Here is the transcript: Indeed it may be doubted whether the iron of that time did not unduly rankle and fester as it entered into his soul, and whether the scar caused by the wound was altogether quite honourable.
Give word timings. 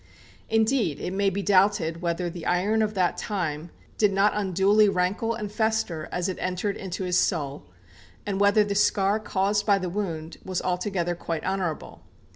Indeed 0.49 0.99
it 0.99 1.13
may 1.13 1.29
be 1.29 1.43
doubted 1.43 2.01
whether 2.01 2.27
the 2.27 2.47
iron 2.47 2.81
of 2.81 2.95
that 2.95 3.17
time 3.19 3.69
did 3.99 4.11
not 4.11 4.33
unduly 4.35 4.89
rankle 4.89 5.35
and 5.35 5.51
fester 5.51 6.09
as 6.11 6.27
it 6.27 6.39
entered 6.39 6.75
into 6.75 7.03
his 7.03 7.19
soul, 7.19 7.67
and 8.25 8.39
whether 8.39 8.63
the 8.63 8.73
scar 8.73 9.19
caused 9.19 9.67
by 9.67 9.77
the 9.77 9.89
wound 9.89 10.39
was 10.43 10.59
altogether 10.59 11.13
quite 11.13 11.43
honourable. 11.45 12.01